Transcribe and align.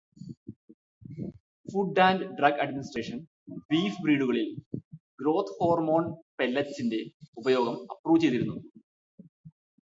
Food 1.65 1.99
and 1.99 2.25
drug 2.37 2.61
administration 2.63 3.17
beef 3.69 4.01
ബ്രീഡുകളിൽ 4.01 4.49
growth 5.21 5.53
hormone 5.59 6.05
പെല്ലറ്റ്സിന്റെ 6.39 7.01
ഉപയോഗം 7.37 7.77
അപ്രൂവ് 7.93 8.21
ചെയ്തിരുന്നു. 8.21 8.57